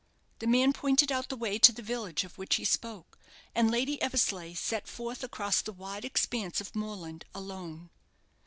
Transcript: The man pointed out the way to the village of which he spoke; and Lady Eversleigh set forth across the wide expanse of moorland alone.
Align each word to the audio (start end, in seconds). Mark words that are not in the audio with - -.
The 0.39 0.47
man 0.47 0.73
pointed 0.73 1.11
out 1.11 1.29
the 1.29 1.37
way 1.37 1.59
to 1.59 1.71
the 1.71 1.83
village 1.83 2.23
of 2.23 2.35
which 2.35 2.55
he 2.55 2.65
spoke; 2.65 3.19
and 3.53 3.69
Lady 3.69 4.01
Eversleigh 4.01 4.55
set 4.55 4.87
forth 4.87 5.23
across 5.23 5.61
the 5.61 5.71
wide 5.71 6.05
expanse 6.05 6.59
of 6.59 6.75
moorland 6.75 7.23
alone. 7.35 7.91